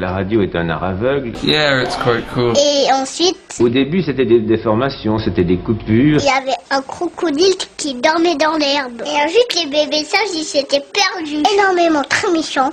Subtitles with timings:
[0.00, 1.32] La radio est un art aveugle.
[1.42, 2.52] Yeah, it's quite cool.
[2.56, 6.20] Et ensuite, Au début, c'était des déformations, c'était des coupures.
[6.20, 9.02] il y avait un crocodile qui dormait dans l'herbe.
[9.04, 11.42] Et ensuite, les bébés sages, ils s'étaient perdus.
[11.52, 12.70] Énormément, très méchants.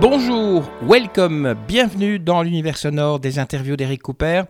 [0.00, 4.42] Bonjour, welcome, bienvenue dans l'univers sonore des interviews d'Eric Cooper.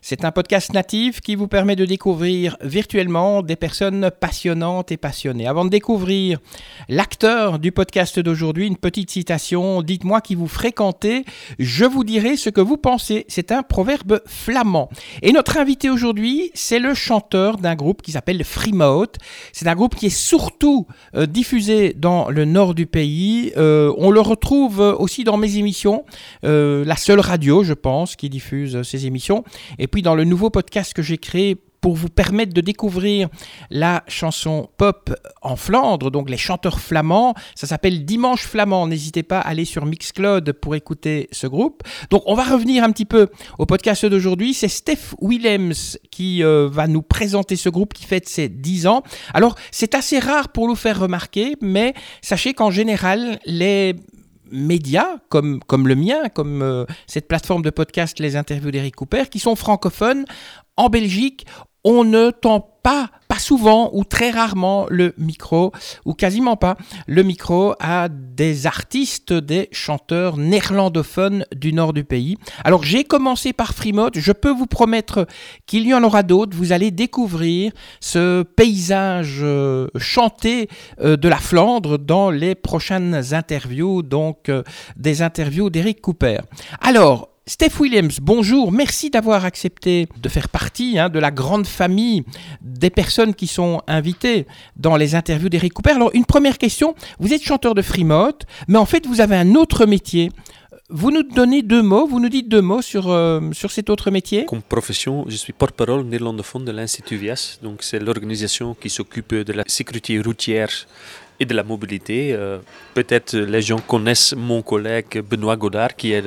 [0.00, 5.48] C'est un podcast natif qui vous permet de découvrir virtuellement des personnes passionnantes et passionnées.
[5.48, 6.38] Avant de découvrir
[6.88, 9.82] l'acteur du podcast d'aujourd'hui, une petite citation.
[9.82, 11.24] Dites-moi qui vous fréquentez,
[11.58, 13.24] je vous dirai ce que vous pensez.
[13.28, 14.88] C'est un proverbe flamand.
[15.22, 19.16] Et notre invité aujourd'hui, c'est le chanteur d'un groupe qui s'appelle Freemouth.
[19.52, 23.52] C'est un groupe qui est surtout euh, diffusé dans le nord du pays.
[23.56, 26.04] Euh, on le retrouve aussi dans mes émissions,
[26.44, 29.44] euh, la seule radio, je pense, qui diffuse ces émissions.
[29.88, 33.28] Puis dans le nouveau podcast que j'ai créé pour vous permettre de découvrir
[33.70, 37.34] la chanson pop en Flandre, donc les chanteurs flamands.
[37.54, 38.86] Ça s'appelle Dimanche flamand.
[38.86, 41.82] N'hésitez pas à aller sur Mixcloud pour écouter ce groupe.
[42.10, 44.54] Donc on va revenir un petit peu au podcast d'aujourd'hui.
[44.54, 49.02] C'est Steph Willems qui euh, va nous présenter ce groupe qui fête ses 10 ans.
[49.34, 53.94] Alors c'est assez rare pour nous faire remarquer, mais sachez qu'en général, les
[54.50, 59.24] médias comme, comme le mien, comme euh, cette plateforme de podcast Les Interviews d'Eric Cooper,
[59.30, 60.24] qui sont francophones,
[60.76, 61.46] en Belgique,
[61.84, 65.72] on ne tend pas, souvent ou très rarement le micro,
[66.04, 72.36] ou quasiment pas, le micro à des artistes, des chanteurs néerlandophones du nord du pays.
[72.64, 75.26] Alors j'ai commencé par Freemode, je peux vous promettre
[75.66, 80.68] qu'il y en aura d'autres, vous allez découvrir ce paysage euh, chanté
[81.00, 84.62] euh, de la Flandre dans les prochaines interviews, donc euh,
[84.96, 86.38] des interviews d'Eric Cooper.
[86.80, 92.22] Alors, Steph Williams, bonjour, merci d'avoir accepté de faire partie hein, de la grande famille
[92.60, 94.46] des personnes qui sont invitées
[94.76, 95.92] dans les interviews d'Eric Cooper.
[95.92, 99.54] Alors, une première question, vous êtes chanteur de Freemode, mais en fait, vous avez un
[99.54, 100.30] autre métier.
[100.90, 104.10] Vous nous donnez deux mots, vous nous dites deux mots sur, euh, sur cet autre
[104.10, 107.60] métier Comme profession, je suis porte-parole néerlandophone de l'Institut VIAS.
[107.62, 110.68] Donc, c'est l'organisation qui s'occupe de la sécurité routière
[111.40, 112.32] et de la mobilité.
[112.32, 112.58] Euh,
[112.94, 116.22] Peut-être les gens connaissent mon collègue Benoît Godard, qui est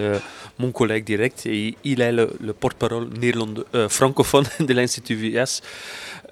[0.62, 3.08] mon collègue direct, et il est le, le porte-parole
[3.76, 5.62] euh, francophone de l'Institut VIAS.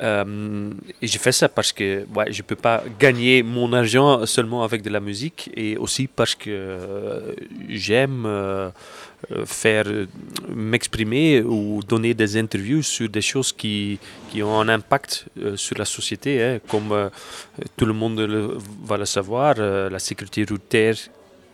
[0.02, 0.72] Euh,
[1.02, 4.82] et je fais ça parce que je ne peux pas gagner mon argent seulement avec
[4.82, 7.34] de la musique, et aussi parce que euh,
[7.68, 8.70] j'aime euh,
[9.46, 9.86] faire
[10.48, 14.00] m'exprimer ou donner des interviews sur des choses qui,
[14.32, 17.10] qui ont un impact sur la société, hein, comme
[17.76, 18.22] tout le monde
[18.84, 20.96] va le savoir, la sécurité routière,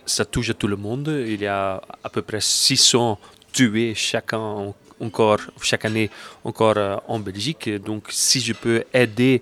[0.05, 1.11] ça touche à tout le monde.
[1.27, 3.19] Il y a à peu près 600
[3.51, 6.09] tués chaque, an, encore, chaque année
[6.43, 7.69] encore euh, en Belgique.
[7.83, 9.41] Donc si je peux aider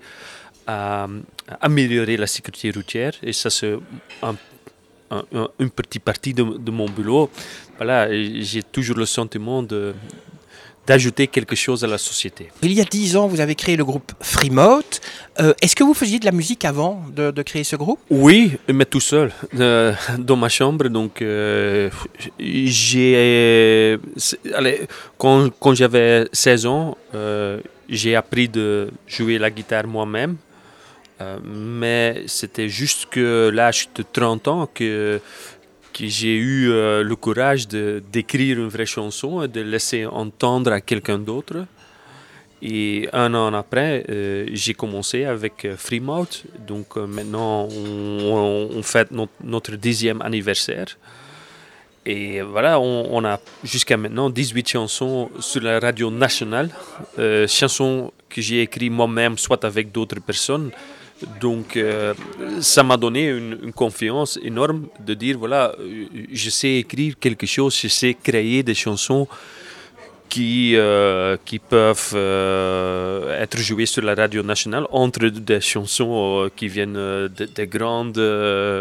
[0.66, 1.06] à,
[1.60, 3.74] améliorer la sécurité routière, et ça c'est
[4.22, 4.34] un
[5.10, 7.30] un- un- une petite partie de, de mon boulot,
[7.76, 8.08] voilà,
[8.40, 9.94] j'ai toujours le sentiment de
[10.86, 12.50] d'ajouter quelque chose à la société.
[12.62, 14.84] Il y a dix ans, vous avez créé le groupe Freemode.
[15.40, 18.00] Euh, Est-ce que vous faisiez de la musique avant de, de créer ce groupe?
[18.10, 20.88] Oui, mais tout seul, euh, dans ma chambre.
[20.88, 21.88] Donc, euh,
[22.38, 23.98] j'ai.
[25.18, 30.36] quand quand j'avais 16 ans, euh, j'ai appris de jouer la guitare moi-même.
[31.42, 35.20] Mais c'était juste que l'âge de 30 ans que,
[35.94, 40.72] que j'ai eu euh, le courage de- d'écrire une vraie chanson et de laisser entendre
[40.72, 41.66] à quelqu'un d'autre.
[42.60, 46.44] Et un an après, euh, j'ai commencé avec euh, Freemouth.
[46.66, 49.10] Donc maintenant, on, fête
[49.42, 50.86] notre, dixième anniversaire.
[52.06, 56.68] Et voilà, on, a jusqu'à maintenant 18 chansons sur la radio nationale.
[57.48, 60.70] Chansons que j'ai écrites moi-même, soit avec d'autres personnes.
[61.40, 62.12] Donc euh,
[62.60, 67.78] ça m'a donné une, confiance énorme de dire, voilà, euh, je sais écrire quelque chose,
[67.80, 69.26] je sais créer des chansons
[70.28, 72.16] qui, euh, qui peuvent
[73.40, 78.10] être jouées sur la radio nationale entre des chansons qui viennent euh, de- des grands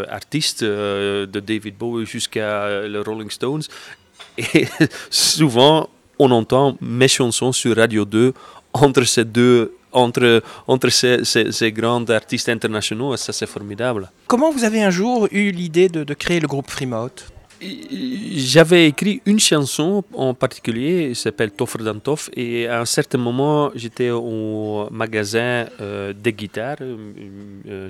[0.10, 3.64] artistes, de David Bowie jusqu'à les Rolling Stones.
[4.38, 4.66] Et
[5.12, 5.88] souvent,
[6.18, 8.34] on entend mes chansons sur Radio 2
[8.74, 14.10] entre ces deux, entre, entre ces, ces, ces grands artistes internationaux, et ça c'est formidable.
[14.28, 17.20] Comment vous avez un jour eu l'idée de, de créer le groupe Freemode
[18.36, 23.18] J'avais écrit une chanson en particulier, elle s'appelle Toffer dan Toff, et à un certain
[23.18, 26.98] moment, j'étais au magasin euh, des guitares, euh,
[27.68, 27.90] euh,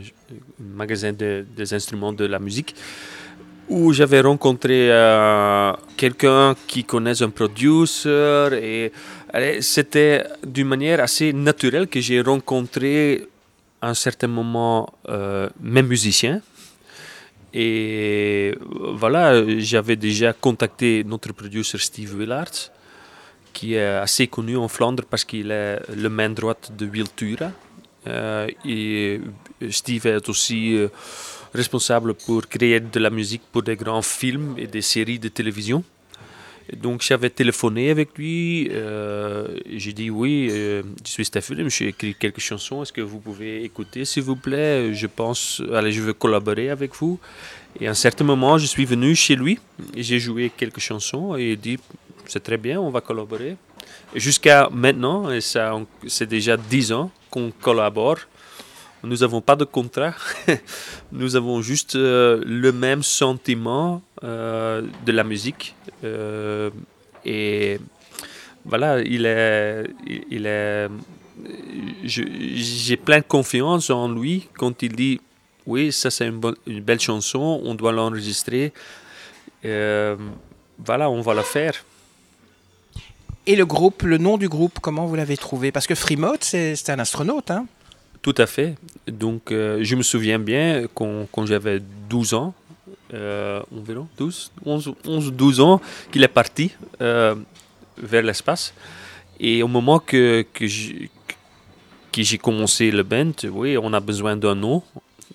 [0.60, 2.76] magasin de- des instruments de la musique,
[3.70, 8.92] où j'avais rencontré euh, quelqu'un qui connaît un producer, et
[9.62, 13.28] c'était d'une manière assez naturelle que j'ai rencontré
[13.82, 16.42] à un certain moment euh, mes musiciens.
[17.54, 18.56] et
[19.02, 22.54] voilà, j'avais déjà contacté notre producteur Steve Willard,
[23.54, 27.52] qui est assez connu en Flandre parce qu'il est le main droite de Wiltura.
[28.08, 29.22] Euh, et
[29.70, 30.90] Steve est aussi euh,
[31.54, 35.84] responsable pour créer de la musique pour des grands films et des séries de télévision.
[36.76, 42.40] Donc j'avais téléphoné avec lui, euh, j'ai dit oui, je suis Stéphane, j'ai écrit quelques
[42.40, 44.94] chansons, est-ce que vous pouvez écouter s'il vous plaît?
[44.94, 47.20] Je pense, allez, je veux collaborer avec vous.
[47.80, 49.60] Et à un certain moment, je suis venu chez lui
[49.96, 51.80] j'ai joué quelques chansons et il dit
[52.28, 53.58] c'est très bien, on va collaborer.
[54.16, 55.78] Jusqu'à maintenant, et ça,
[56.08, 58.18] c'est déjà dix ans qu'on collabore.
[59.04, 60.14] Nous n'avons pas de contrat,
[61.12, 65.76] nous avons juste euh, le même sentiment euh, de la musique.
[66.04, 66.70] Euh,
[67.26, 67.80] et
[68.66, 69.86] voilà, il est,
[70.30, 70.88] il est,
[72.04, 75.22] j'ai plein de confiance en lui quand il dit
[75.66, 78.74] oui, ça c'est une, une, belle chanson, on doit l'enregistrer.
[79.64, 81.84] voilà, on va la faire.
[83.46, 85.72] Et le groupe, le nom du groupe, comment vous l'avez trouvé?
[85.72, 87.66] Parce que Freemode, c'est un astronaute, hein
[88.22, 88.76] Tout à fait.
[89.08, 92.54] Donc, euh, je me souviens bien quand, quand j'avais 12 ans,
[93.14, 95.82] euh, environ 12, 11, 11 12 ans,
[96.12, 96.72] qu'il est parti
[97.02, 97.36] euh,
[97.98, 98.74] vers l'espace.
[99.40, 104.84] Et au moment que, que j'ai commencé le band, oui, on a besoin d'un nom.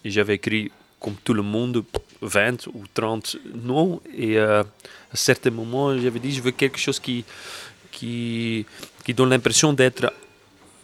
[0.04, 0.70] J'avais écrit,
[1.00, 1.84] comme tout le monde,
[2.22, 4.00] 20 ou 30 noms.
[4.16, 7.25] Et à un certain moment, j'avais dit, je veux quelque chose qui
[7.98, 8.64] qui,
[9.04, 10.12] qui donne l'impression d'être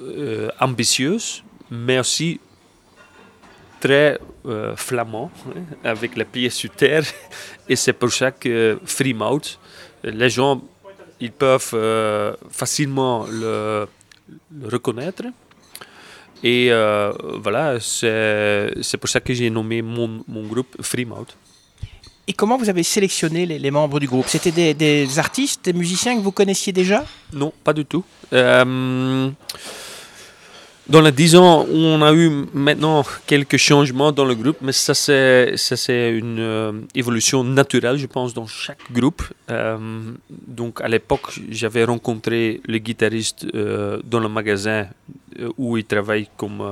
[0.01, 2.41] euh, ambitieuse, mais aussi
[3.85, 7.05] très euh, flamand, hein, avec les pieds sur terre.
[7.69, 9.59] Et c'est pour ça que Free Mouth,
[10.03, 10.63] les gens
[11.21, 13.87] ils peuvent euh, facilement le,
[14.61, 15.25] le, reconnaître.
[16.43, 16.71] Et
[17.47, 21.35] voilà, c'est pour ça que j'ai nommé mon, mon groupe Free Mouth.
[22.27, 24.27] Et comment vous avez sélectionné les, membres du groupe?
[24.29, 27.05] C'était des, artistes, des musiciens que vous connaissiez déjà?
[27.33, 28.03] Non, pas du tout.
[28.33, 29.31] Euh,
[30.89, 34.95] dans les dix ans, on a eu maintenant quelques changements dans le groupe, mais ça
[34.95, 39.23] c'est, une euh, évolution naturelle, je pense, dans chaque groupe.
[39.51, 39.79] Euh,
[40.31, 43.47] donc à l'époque, j'avais rencontré le guitariste
[44.05, 44.87] dans le magasin
[45.57, 46.63] où il travaille comme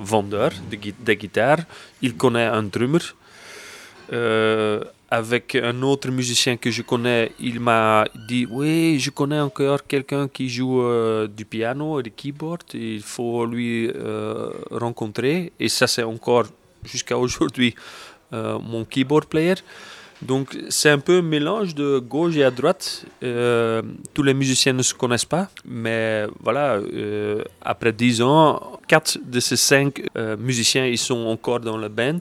[0.00, 0.76] vendeur de,
[1.06, 1.64] de guitares.
[2.02, 3.00] Il connaît un drummer
[5.12, 10.26] avec un autre musicien que je connais, il m'a dit Oui, je connais encore quelqu'un
[10.26, 15.52] qui joue euh, du piano et du keyboard, il faut lui euh, rencontrer.
[15.60, 16.46] Et ça, c'est encore
[16.82, 17.74] jusqu'à aujourd'hui
[18.32, 19.56] euh, mon keyboard player.
[20.22, 23.04] Donc, c'est un peu un mélange de gauche et à droite.
[24.14, 26.78] tous les musiciens ne se connaissent pas, mais voilà,
[27.60, 30.00] après dix ans, quatre de ces cinq
[30.38, 32.20] musiciens ils sont encore dans la band.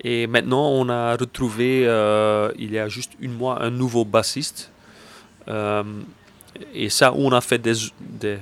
[0.00, 4.70] Et maintenant, on a retrouvé, euh, il y a juste une mois, un nouveau bassiste.
[5.48, 5.82] Euh,
[6.74, 8.38] et ça, on a fait des, des,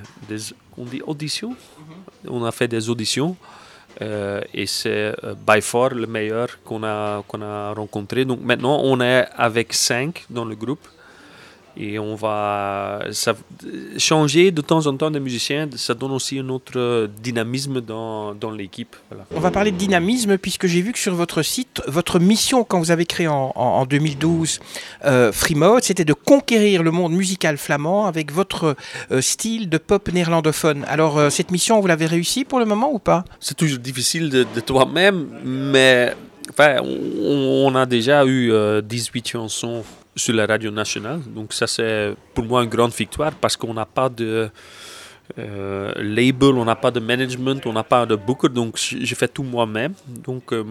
[0.77, 1.51] on dit auditions?
[1.51, 2.29] Mm-hmm.
[2.29, 3.35] On a fait des auditions.
[3.99, 5.15] Euh, et c'est
[5.47, 8.25] by far le meilleur qu'on a, qu'on a rencontré.
[8.25, 10.87] Donc maintenant, on est avec cinq dans le groupe.
[11.79, 13.35] Et on va ça,
[13.97, 18.49] changer de temps en temps de musiciens, ça donne aussi un autre dynamisme dans, dans
[18.49, 18.95] l'équipe.
[19.35, 22.79] On va parler de dynamisme puisque j'ai vu que sur votre site, votre mission quand
[22.79, 24.59] vous avez créé en, en, 2012
[25.05, 28.75] euh, Freemode, c'était de conquérir le monde musical flamand avec votre
[29.11, 30.83] euh, style de pop néerlandophone.
[30.87, 33.23] Alors euh, cette mission, vous l'avez réussi pour le moment ou pas?
[33.39, 36.15] C'est toujours difficile de, de toi-même, mais
[36.49, 39.83] enfin, on, on, a déjà eu 18 chansons
[40.17, 41.21] sur la radio nationale.
[41.21, 44.49] Donc ça c'est pour moi une grande victoire parce qu'on n'a pas de
[45.37, 49.27] euh, label, on n'a pas de management, on n'a pas de booker, donc je fais
[49.27, 49.93] tout moi-même.
[50.07, 50.63] Donc euh,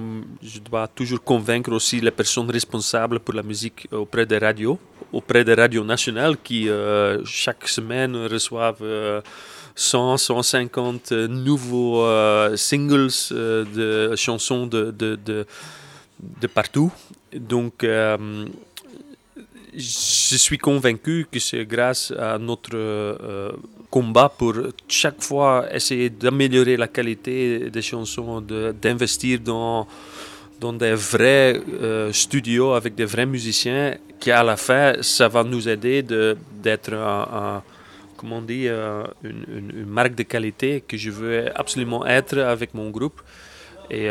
[0.42, 4.78] je dois toujours convaincre aussi les personnes responsables pour la musique auprès des radios,
[5.12, 8.82] auprès des radios nationales qui euh, chaque semaine reçoivent
[9.74, 12.06] 100, 150 nouveaux
[12.56, 15.46] singles de chansons de, de, de,
[16.40, 16.90] de partout.
[17.34, 17.84] Donc
[19.76, 23.50] je suis convaincu que c'est grâce à notre euh,
[23.90, 24.54] combat pour
[24.88, 29.86] chaque fois essayer d'améliorer la qualité des chansons, d'investir dans,
[30.58, 35.68] dans des vrais euh, studios avec des vrais musiciens, qu'à la fin, ça va nous
[35.68, 36.92] aider d'être
[38.16, 42.88] comment on euh, une, une, marque de qualité que je veux absolument être avec mon
[42.88, 43.20] groupe.
[43.90, 44.08] Et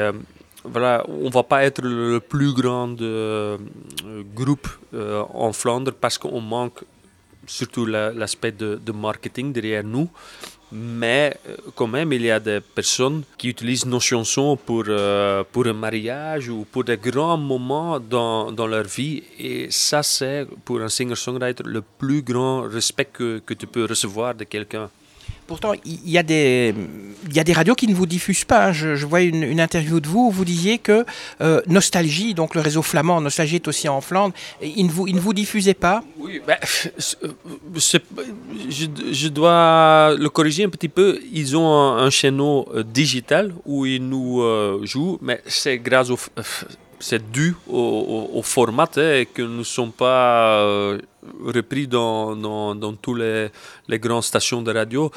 [0.71, 3.57] voilà, on va pas être le plus grand euh,
[4.33, 6.83] groupe euh, en Flandre parce qu'on manque
[7.47, 10.09] surtout l'aspect de, marketing derrière nous.
[10.71, 15.43] Mais euh, quand même, il y a des personnes qui utilisent nos chansons pour, euh,
[15.51, 19.23] pour un mariage ou pour des grands moments dans, dans leur vie.
[19.37, 24.33] Et ça, c'est pour un singer-songwriter le plus grand respect que, que tu peux recevoir
[24.33, 24.89] de quelqu'un.
[25.47, 26.73] Pourtant, il y, a des,
[27.31, 28.71] y a des radios qui ne vous diffusent pas.
[28.71, 31.05] Je, je vois une, interview de vous où vous disiez que
[31.41, 35.15] euh, Nostalgie, donc le réseau flamand, Nostalgie est aussi en Flandre, il ne vous, il
[35.15, 35.33] ne vous
[35.79, 36.03] pas?
[36.17, 38.07] Oui, ben, je,
[39.11, 41.19] je, dois le corriger un petit peu.
[41.31, 46.17] Ils ont un, un euh, digital où ils nous euh, jouent, mais c'est grâce au
[46.99, 50.99] c'est dû au, format hein, que nous ne sommes pas euh,
[51.43, 53.47] repris dans, dans, dans toutes les,
[53.87, 55.11] les, grandes stations de radio,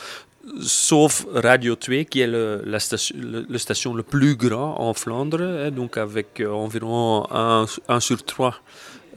[0.60, 5.40] sauf Radio 2, qui est le, la station, le, station le plus grand en Flandre,
[5.42, 8.54] hein, donc avec euh, environ 1 sur 3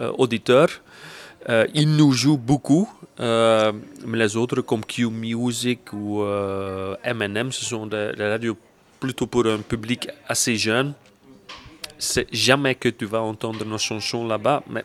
[0.02, 0.70] euh, auditeurs.
[1.50, 2.88] Euh, ils nous jouent beaucoup,
[3.20, 3.72] euh,
[4.06, 6.24] mais les autres comme Q Music ou
[7.04, 8.58] M&M, ce sont des, des radios
[9.00, 10.94] plutôt pour un public assez jeune
[12.02, 14.84] c'est jamais que tu vas entendre nos chansons là-bas, mais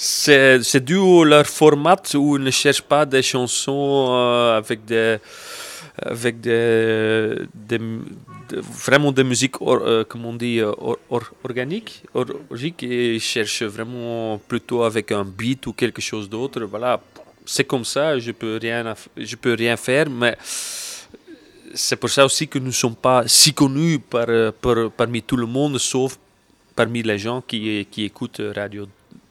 [0.00, 5.16] c'est, dû à leur format où ils ne cherchent pas des chansons euh, avec des
[6.00, 7.34] avec des,
[8.52, 13.64] vraiment des musiques or, euh, comme on dit or, or, organiques organique et ils cherchent
[13.64, 16.60] vraiment plutôt avec un beat ou quelque chose d'autre.
[16.62, 17.00] Voilà.
[17.44, 20.36] C'est comme ça je peux rien je peux rien faire mais
[21.74, 24.28] c'est pour ça aussi que nous ne sommes pas si connus par,
[24.60, 26.16] par, parmi tout le monde, sauf
[26.76, 28.86] parmi les gens qui, qui écoutent Radio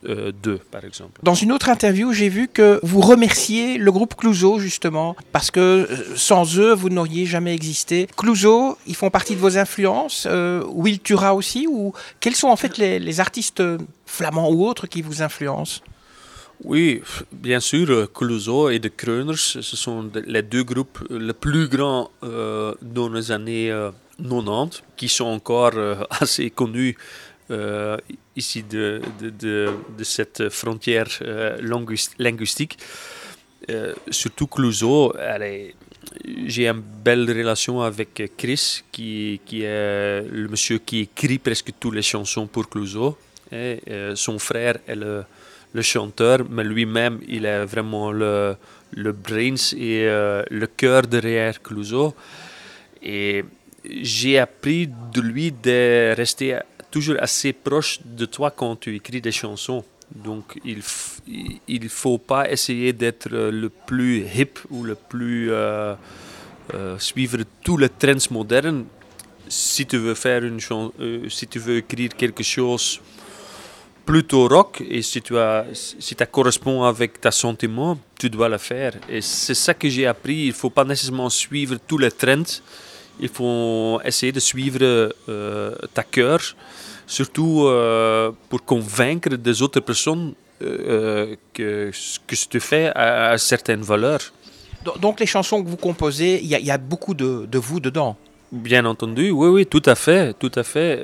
[0.05, 1.19] euh, 2, par exemple.
[1.23, 5.59] Dans une autre interview, j'ai vu que vous remerciez le groupe Clouseau, justement, parce que
[5.59, 8.07] euh, sans eux, vous n'auriez jamais existé.
[8.15, 10.27] Clouseau, ils font partie de vos influences.
[10.29, 13.63] Euh, Will Tura aussi ou Quels sont en fait les, les artistes
[14.05, 15.81] flamands ou autres qui vous influencent?
[16.63, 17.01] Oui,
[17.31, 22.73] bien sûr, Clouseau et The Kreuners, ce sont les deux groupes les plus grands euh,
[22.81, 26.97] dans les années euh, 90, qui sont encore euh, assez connus
[27.49, 27.97] euh,
[28.35, 29.01] ici de,
[30.03, 31.57] cette frontière euh,
[32.19, 32.77] linguistique.
[33.69, 35.13] Euh, surtout Clouseau,
[36.45, 42.01] j'ai une belle relation avec Chris, qui, est le monsieur qui écrit presque toutes les
[42.01, 43.17] chansons pour Clouseau.
[43.53, 45.25] Euh, son frère est le,
[45.81, 48.55] chanteur, mais lui-même, il est vraiment le,
[48.91, 50.05] le brains et
[50.49, 52.15] le cœur derrière Clouseau.
[53.03, 53.43] Et
[53.85, 56.57] j'ai appris de lui de rester
[56.91, 59.83] toujours assez proche de toi quand tu écris des chansons.
[60.13, 60.81] Donc il
[61.67, 65.95] il faut pas essayer d'être le plus hip ou le plus euh,
[66.73, 68.85] euh, suivre tous les trends modernes.
[69.49, 73.01] Si tu veux faire une euh, si tu veux écrire quelque chose
[74.05, 78.57] plutôt rock et si tu as si ça correspond avec ta sentiment, tu dois le
[78.57, 78.93] faire.
[79.09, 80.45] Et c'est ça que j'ai appris.
[80.47, 82.61] Il faut pas nécessairement suivre tous les trends.
[83.19, 86.39] Il faut essayer de suivre euh, ta cœur
[87.05, 93.37] surtout euh, pour convaincre des autres personnes euh, que ce que tu fais a, a
[93.37, 94.33] certaines valeurs.
[94.99, 98.15] Donc les chansons que vous composez, il y, y, a beaucoup de, de, vous dedans
[98.51, 101.01] Bien entendu, oui, oui, tout à fait, tout à fait.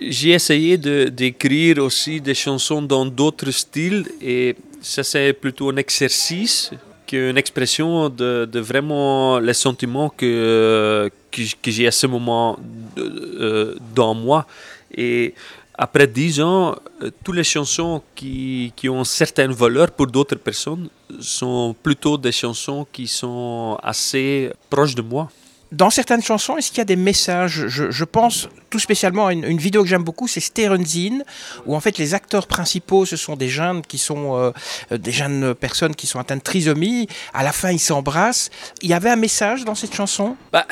[0.00, 6.70] J'ai essayé d'écrire aussi des chansons dans d'autres styles et ça c'est plutôt un exercice
[7.06, 12.58] qu'une expression de, de, vraiment les sentiments que, que, que j'ai à ce moment
[12.96, 14.46] de, dans moi.
[14.94, 15.34] Et
[15.78, 20.88] après dix ans, euh, toutes les chansons qui, qui ont certaines valeurs pour d'autres personnes
[21.20, 25.28] sont plutôt des chansons qui sont assez proches de moi.
[25.72, 27.66] Dans certaines chansons, est-ce qu'il y a des messages?
[27.66, 31.18] Je, je, pense tout spécialement à une, une vidéo que j'aime beaucoup, c'est Sterenzin,
[31.66, 34.52] où en fait les acteurs principaux, ce sont des jeunes qui sont euh,
[34.96, 37.08] des jeunes personnes qui sont atteintes de trisomie.
[37.34, 38.48] À la fin, ils s'embrassent.
[38.80, 40.36] Il y avait un message dans cette chanson?
[40.52, 40.66] Bah,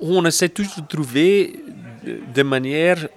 [0.00, 1.62] On essaie toujours de trouver
[2.34, 3.08] de manière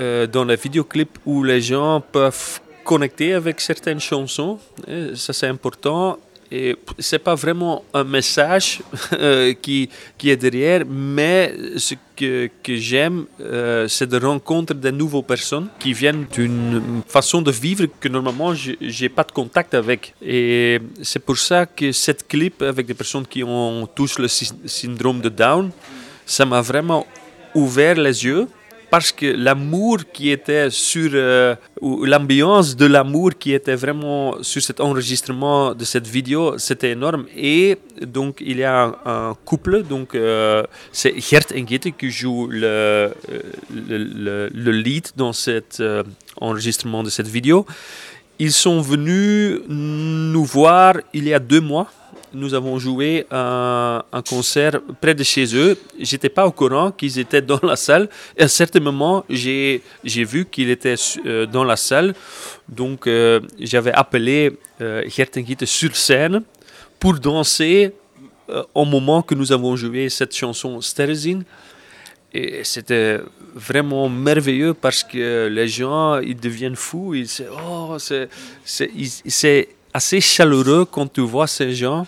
[0.00, 4.58] euh, dans les vidéoclips où les gens peuvent connecter avec certaines chansons.
[4.88, 6.18] Et ça, c'est important.
[6.50, 8.80] Et c'est pas vraiment un message
[9.12, 9.88] euh, qui,
[10.18, 15.68] qui est derrière, mais ce que, que j'aime, euh, c'est de rencontrer de nouvelles personnes
[15.80, 20.14] qui viennent d'une façon de vivre que normalement j'ai pas de contact avec.
[20.22, 24.48] Et c'est pour ça que cette clip avec des personnes qui ont tous le sy
[24.66, 25.70] syndrome de Down,
[26.26, 27.06] ça m'a vraiment
[27.54, 28.48] ouvert les yeux
[28.94, 34.80] parce que l'amour qui était sur, euh, l'ambiance de l'amour qui était vraiment sur cet
[34.80, 37.24] enregistrement de cette vidéo, c'était énorme.
[37.36, 37.76] Et
[38.06, 40.62] donc, il y a un, couple, donc euh,
[40.92, 43.10] c'est Gert et Gitte qui jouent le,
[43.74, 46.04] le, le, le lead dans cet euh,
[46.40, 47.66] enregistrement de cette vidéo.
[48.38, 51.88] Ils sont venus nous voir il y a deux mois
[52.34, 55.78] nous avons joué un, concert près de chez eux.
[55.98, 58.08] J'étais pas au courant qu'ils étaient dans la salle.
[58.38, 62.14] À un certain moment, j'ai vu qu'il était euh, dans la salle.
[62.68, 66.42] Donc, euh, j'avais appelé euh, Gert en sur scène
[66.98, 67.92] pour danser
[68.74, 71.40] au moment que nous avons joué cette chanson Sterrezin.
[72.32, 73.20] Et c'était
[73.54, 77.14] vraiment merveilleux parce que les gens, ils deviennent fous.
[77.14, 77.28] Ils
[77.66, 82.06] oh, c'est assez chaleureux quand tu vois ces gens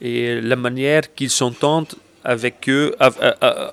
[0.00, 2.94] et la manière qu'ils s'entendent avec eux,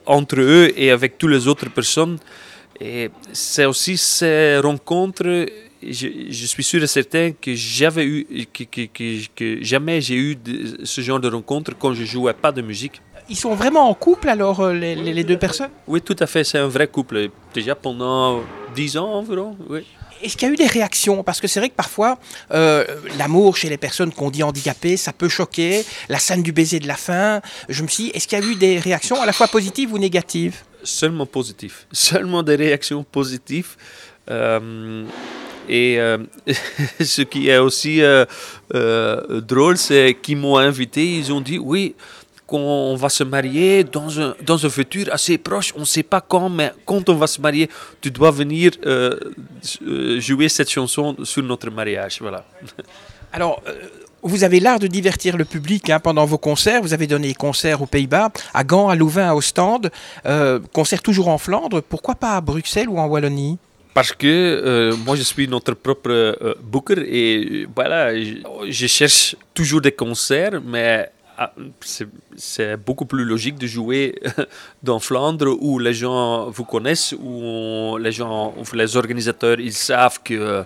[0.05, 2.17] entre eux et avec toutes les autres personnes.
[2.79, 5.45] Et c'est aussi ces rencontres,
[5.81, 10.37] je, je, suis sûr et certain que, j'avais eu, que, que, que jamais j'ai eu
[10.83, 13.01] ce genre de rencontres quand je jouais pas de musique.
[13.29, 15.69] Ils sont vraiment en couple alors, euh, les, les deux personnes?
[15.87, 17.29] Oui, tout à fait, c'est un vrai couple.
[17.53, 18.41] Déjà pendant
[18.75, 19.85] dix ans environ, oui.
[20.21, 21.23] Est-ce qu'il y a eu des réactions?
[21.23, 22.19] Parce que c'est vrai que parfois,
[22.51, 22.83] euh,
[23.17, 25.85] l'amour chez les personnes qu'on dit handicapées, ça peut choquer.
[26.09, 28.45] La scène du baiser de la fin, je me suis dit, est-ce qu'il y a
[28.45, 30.57] eu des réactions à la fois positives ou négatives?
[30.83, 31.77] Seulement positives.
[31.91, 33.77] Seulement des réactions positives.
[34.29, 35.05] Euh,
[35.69, 36.17] et euh,
[36.99, 38.01] ce qui est aussi
[38.59, 41.95] drôle, c'est qu'ils m'ont invité, ils ont dit, oui,
[42.49, 45.71] qu'on va se marier dans un, dans un futur assez proche.
[45.77, 47.69] On ne sait pas quand, mais quand on va se marier,
[48.01, 49.15] tu dois venir euh,
[49.83, 52.17] euh, jouer cette chanson sur notre mariage.
[52.19, 52.43] Voilà.
[53.33, 53.73] Alors, euh,
[54.23, 56.81] vous avez l'art de divertir le public hein, pendant vos concerts.
[56.81, 59.91] Vous avez donné concerts aux Pays-Bas, à Gand, à Louvain, à Ostende,
[60.25, 61.81] euh, concerts toujours en Flandre.
[61.81, 63.59] Pourquoi pas à Bruxelles ou en Wallonie?
[63.93, 68.35] Parce que moi je suis notre propre booker et voilà, je,
[68.69, 71.09] je cherche toujours des concerts, mais
[71.81, 74.19] c'est beaucoup plus logique de jouer
[74.83, 80.63] dans Flandre où les gens vous connaissent, où les gens, les organisateurs, ils savent que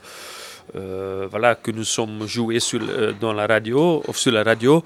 [0.75, 2.79] euh, voilà que nous sommes joués sur,
[3.19, 4.83] dans la radio sur la radio.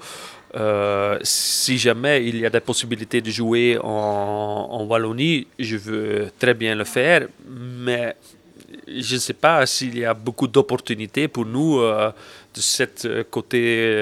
[0.56, 6.30] Euh, si jamais il y a des possibilités de jouer en, en Wallonie, je veux
[6.38, 8.16] très bien le faire, mais
[8.86, 12.10] je ne sais pas s'il y a beaucoup d'opportunités pour nous euh,
[12.58, 13.94] de ce côté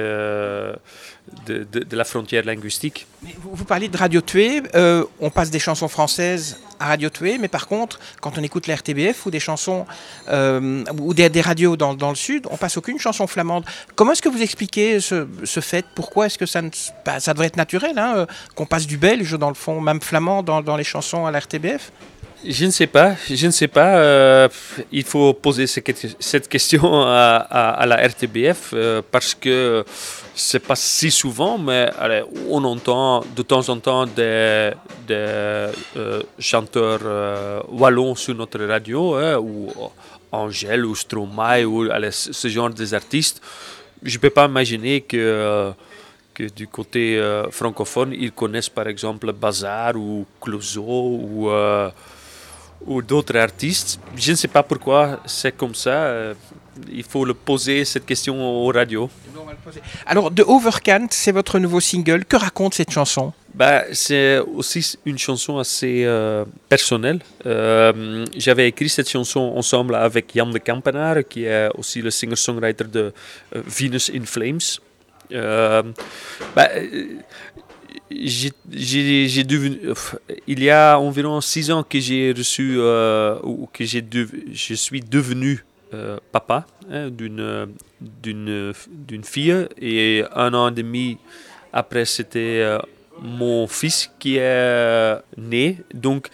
[1.47, 3.07] de, de, la frontière linguistique.
[3.43, 7.49] Vous, parlez de Radio Tué, euh, on passe des chansons françaises à Radio Tué, mais
[7.49, 9.87] par contre, quand on écoute la RTBF ou des chansons
[10.29, 13.65] euh, ou des, des radios dans, dans, le sud, on passe aucune chanson flamande.
[13.95, 15.85] Comment est-ce que vous expliquez ce, ce fait?
[15.95, 16.71] Pourquoi est-ce que ça, ne,
[17.05, 20.01] bah, ça devrait être naturel hein, euh, qu'on passe du belge dans le fond, même
[20.01, 21.93] flamand dans, dans les chansons à la RTBF
[22.45, 23.97] je ne sais pas, je ne sais pas.
[23.99, 24.49] Euh,
[24.93, 29.85] il faut poser cette question à, la RTBF euh, parce que
[30.35, 31.91] c'est pas si souvent, mais
[32.49, 34.73] on entend de temps en temps des,
[35.11, 35.73] euh,
[36.39, 39.73] chanteurs wallons sur notre radio, hein, ou
[40.31, 43.41] Angèle ou Stromae ou ce genre d'artistes.
[44.03, 45.73] Je ne peux pas imaginer que
[46.55, 47.19] du côté
[47.51, 51.51] francophone, ils connaissent par exemple Bazar ou Clouseau ou
[52.85, 54.01] ou d'autres artistes.
[54.17, 55.91] Je ne sais pas pourquoi c'est comme ça.
[55.91, 56.35] Euh,
[56.93, 59.09] il faut le poser cette question aux radios.
[60.07, 62.25] Alors, The Overcant, c'est votre nouveau single.
[62.25, 63.33] Que raconte cette chanson?
[63.55, 67.21] Bah, C'est aussi une chanson assez euh, personnelle.
[67.47, 72.85] Euh, J'avais écrit cette chanson ensemble avec Jan de Kampenaar, qui est aussi le singer-songwriter
[72.85, 73.13] de
[73.55, 74.61] Venus in Flames.
[75.33, 75.83] Euh,
[76.55, 76.69] bah,
[78.25, 79.79] j'ai devenu,
[80.47, 84.05] il y a environ six ans que j'ai reçu euh, ou que j'ai
[84.53, 87.69] je suis devenu euh, papa hein, d'une
[88.01, 89.69] d'une d'une fille.
[89.81, 91.19] Et un an et demi
[91.73, 92.79] après c'était euh,
[93.21, 95.79] mon fils qui est né.
[95.95, 96.29] Donc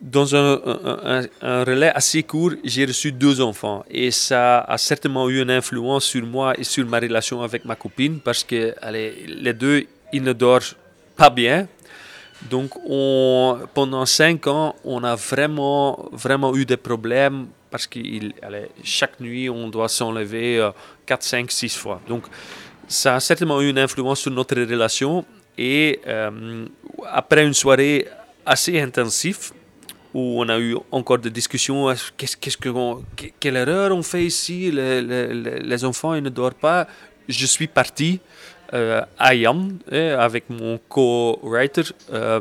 [0.00, 0.60] dans un,
[1.04, 3.84] un, un, relais assez court, j'ai reçu deux enfants.
[3.88, 7.76] Et ça a certainement eu une influence sur moi et sur ma relation avec ma
[7.76, 10.74] copine parce que allez, les deux, ils ne dorment
[11.22, 11.68] pas bien.
[12.50, 18.00] Donc on, pendant cinq ans, on a vraiment, vraiment eu des problèmes parce que
[18.82, 20.68] chaque nuit, on doit s'enlever
[21.06, 22.00] 4, 5, 6 fois.
[22.08, 22.24] Donc
[22.88, 25.24] ça a certainement eu une influence sur notre relation.
[25.56, 26.66] Et euh,
[27.06, 28.08] après une soirée
[28.44, 29.52] assez intensive,
[30.12, 32.70] où on a eu encore des discussions, qu'est-ce, qu'est-ce que
[33.38, 35.00] quelle erreur on fait ici, les,
[35.70, 36.88] les enfants ils ne dorment pas,
[37.28, 38.20] je suis parti
[38.72, 41.82] euh, à Jan, eh, avec mon co-writer,
[42.12, 42.40] euh,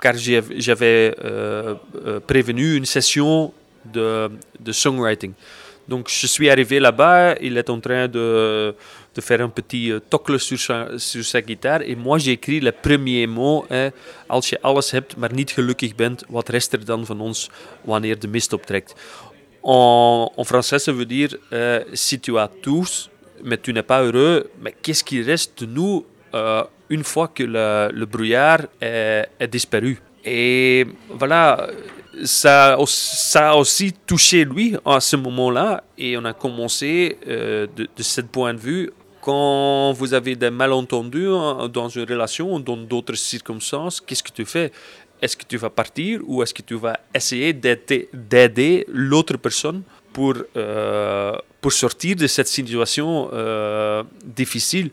[0.00, 1.74] car j'avais euh,
[2.26, 3.52] prévenu une session
[3.84, 5.32] de, de, songwriting.
[5.88, 8.74] Donc je suis arrivé là-bas, il est en train de,
[9.14, 11.80] de faire un petit tocle sur sa, sur sa gitaar.
[11.82, 13.90] En moi j'ai écrit le premier mot, eh,
[14.28, 17.50] als je alles hebt, maar niet gelukkig bent, wat rest er dan van ons
[17.84, 18.94] wanneer de mist optrekt?
[19.62, 22.18] En, en français, ça veut dire, euh, si
[23.44, 26.04] mais tu n'es pas heureux, mais qu'est-ce qui reste de nous
[26.90, 30.00] une fois que le, brouillard est, disparu?
[30.24, 31.68] Et voilà,
[32.24, 38.20] ça, a aussi touché lui à ce moment-là, et on a commencé de, de ce
[38.22, 38.90] point de vue
[39.28, 41.28] quand vous avez des malentendus
[41.72, 44.72] dans une relation ou dans d'autres circonstances, qu'est-ce que tu fais?
[45.20, 49.82] Est-ce que tu vas partir ou est-ce que tu vas essayer d'aider l'autre personne
[50.14, 54.90] pour, euh, pour sortir de cette situation euh, difficile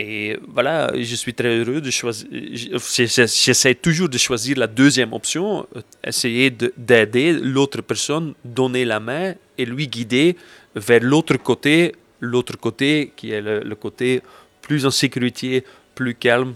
[0.00, 2.28] et voilà, je suis très heureux de choisir.
[2.30, 5.66] J'essaie toujours de choisir la deuxième option,
[6.04, 10.36] essayer d'aider l'autre personne, donner la main et lui guider
[10.76, 14.22] vers l'autre côté l'autre côté, qui est le, côté
[14.62, 15.64] plus en sécurité,
[15.94, 16.54] plus calme.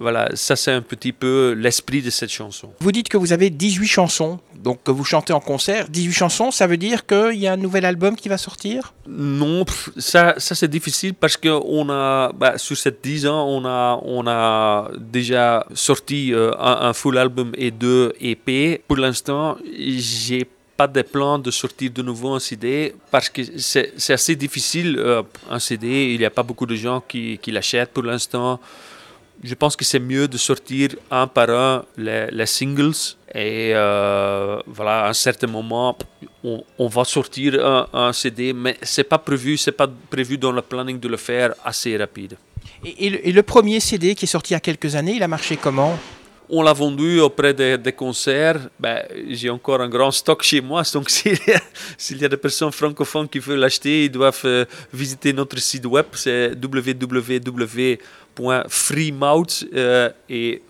[0.00, 2.70] Voilà, ça c'est un petit peu l'esprit de cette chanson.
[2.80, 5.88] Vous dites que vous avez 18 chansons, donc que vous chantez en concert.
[5.88, 8.92] 18 chansons, ça veut dire qu'il y a un nouvel album qui va sortir?
[9.06, 9.64] Non,
[9.96, 14.00] ça, ça c'est difficile parce que on a, bah, sur ces 10 ans, on a,
[14.02, 18.82] on a déjà sorti euh, un, un, full album et deux EP.
[18.88, 24.12] Pour l'instant, j'ai pas de plan de sortir de nouveau un CD parce que c'est
[24.12, 26.12] assez difficile euh, un CD.
[26.12, 28.60] Il n'y a pas beaucoup de gens qui, qui l'achètent pour l'instant.
[29.44, 34.60] Je pense que c'est mieux de sortir un par un les, les singles et euh,
[34.66, 35.98] voilà, à un certain moment,
[36.44, 41.16] on, va sortir un, CD, mais c'est pas pas prévu dans le planning de le
[41.16, 42.36] faire assez rapide.
[42.84, 45.56] Et, le, premier CD qui est sorti il y a quelques années, il a marché
[45.56, 45.98] comment?
[46.48, 48.68] On l'a vendu auprès des, concerts.
[48.78, 51.38] Ben, j'ai encore un grand stock chez moi, donc s'il
[52.18, 56.06] y, a des personnes francophones qui veulent l'acheter, ils doivent euh, visiter notre site web,
[56.12, 57.96] c'est www.freemouth
[59.74, 60.62] euh, et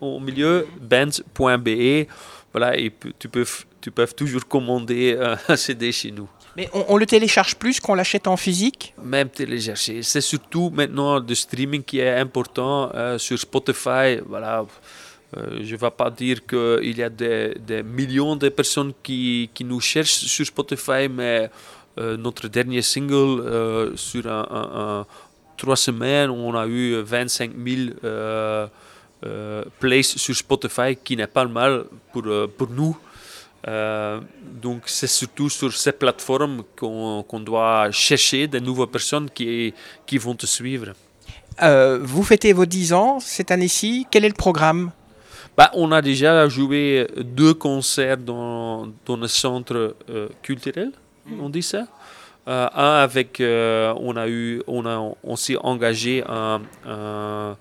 [0.00, 2.06] au milieu bands.be.
[2.52, 3.44] Voilà, et tu peux,
[3.80, 5.18] tu peux toujours commander
[5.48, 6.28] un CD chez nous.
[6.58, 10.02] Mais on, le télécharge plus qu'on l'achète en physique Même télécharger.
[10.02, 14.18] C'est surtout maintenant le streaming qui est important euh, sur Spotify.
[14.26, 14.66] Voilà.
[15.36, 19.78] Euh, je ne vais pas dire qu'il y a des, millions de personnes qui, nous
[19.78, 21.48] cherchent sur Spotify, mais
[21.96, 24.24] euh, notre dernier single, sur
[25.56, 28.70] trois semaines, on a eu 25 000
[29.78, 32.96] plays sur Spotify, qui n'est pas mal pour nous.
[34.62, 39.74] Donc c'est surtout sur ces plateformes qu'on doit chercher de nouvelles personnes qui,
[40.06, 40.92] qui vont te suivre.
[42.02, 44.06] vous fêtez vos 10 ans cette année-ci.
[44.10, 44.92] Quel est le programme?
[45.58, 50.92] Bah, on a déjà joué deux concerts dans, dans le centre euh, culturel,
[51.40, 51.88] on dit ça.
[52.46, 57.56] Euh, un avec, euh, on a eu, on a, on s'est engagé un, un,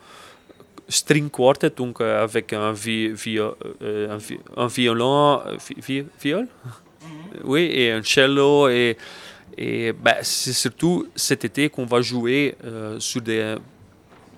[0.90, 4.18] string quartet, donc avec un, vi, un,
[4.56, 5.42] un, violon,
[6.22, 6.48] viol,
[7.04, 7.10] mhm.
[7.44, 8.98] oui, et un cello et
[9.60, 12.56] et bah, c'est surtout cet été qu'on va jouer
[13.00, 13.56] sur des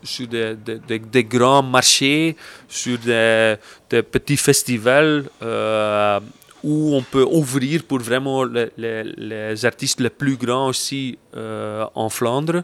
[0.03, 2.35] sur des, des, des, grands marchés,
[2.67, 3.57] sur des,
[3.89, 6.19] petits festivals euh,
[6.63, 12.09] où on peut ouvrir pour vraiment les, les, artistes les plus grands aussi euh, en
[12.09, 12.63] Flandre.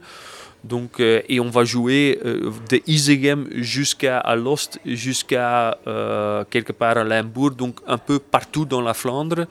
[0.65, 5.77] Donc, euh, et on va jouer de Isegem jusqu'à Lost, jusqu'à
[6.49, 9.45] quelque part à Limbourg, donc un peu partout dans la Flandre.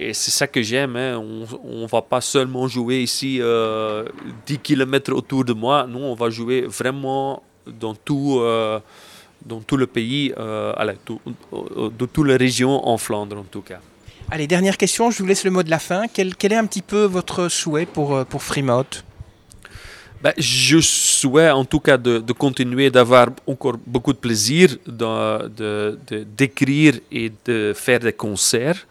[0.00, 0.94] Et c'est ça que j'aime.
[0.94, 1.18] Hein.
[1.18, 4.04] On ne va pas seulement jouer ici euh,
[4.46, 5.88] 10 km autour de moi.
[5.88, 8.78] Non, on va jouer vraiment dans tout, euh,
[9.44, 11.20] dans tout le pays, euh, allez, tout,
[11.50, 13.80] dans toutes les régions en Flandre en tout cas.
[14.30, 16.04] Allez, dernière question, je vous laisse le mot de la fin.
[16.06, 18.42] Quel, est un petit peu votre souhait pour, euh, pour
[20.22, 24.76] ben, je souhaite en tout cas de, continuer d'avoir encore beaucoup de plaisir
[26.36, 28.86] d'écrire de, de, et de faire des concerts.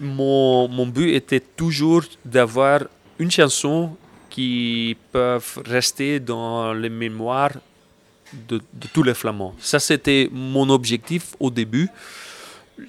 [0.00, 2.80] Mon, mon but était toujours d'avoir
[3.18, 3.96] une chanson
[4.30, 7.52] qui peut rester dans les mémoires
[8.48, 8.60] de
[8.92, 9.54] tous les Flamands.
[9.58, 11.88] Ça, c'était mon objectif au début.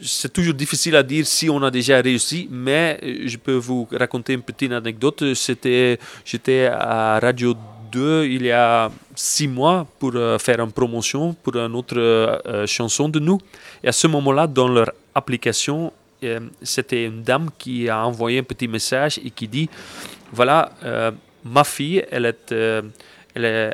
[0.02, 4.34] C'est toujours difficile à dire si on a déjà réussi, mais je peux vous raconter
[4.34, 5.24] une petite anecdote.
[5.34, 7.56] J'étais à Radio
[7.92, 12.68] 2 il y a six mois pour euh, faire une promotion pour une autre euh,
[12.68, 13.40] chanson de nous.
[13.84, 15.92] Et à ce moment-là, dans leur application,
[16.24, 19.70] euh, c'était une dame qui a envoyé un petit message et qui dit
[20.34, 21.12] voilà, euh,
[21.46, 22.82] ma fille, elle est, euh,
[23.34, 23.74] elle,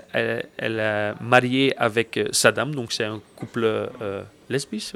[0.79, 3.89] est, mariée avec Saddam, donc c'est un couple
[4.49, 4.95] lesbiste.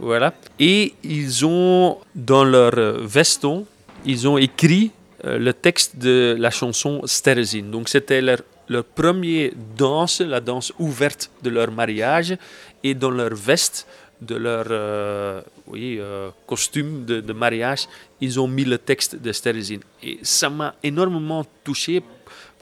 [0.00, 0.34] Voilà.
[0.58, 3.66] Et ils ont, dans leur veston,
[4.04, 4.90] ils ont écrit
[5.24, 7.62] le texte de la chanson Sterezin.
[7.62, 12.36] Donc c'était leur, leur première danse, la danse ouverte de leur mariage.
[12.82, 13.86] Et dans leur veste,
[14.20, 17.86] de leur euh, oui, euh, costume de, de, mariage,
[18.20, 19.80] ils ont mis le texte de Sterzin.
[20.02, 22.02] Et ça m'a énormément touché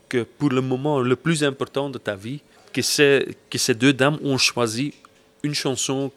[0.08, 2.40] que pour le moment le plus important de ta vie,
[2.72, 2.80] que,
[3.50, 4.94] que ces deux dames ont choisi
[5.42, 6.10] une chanson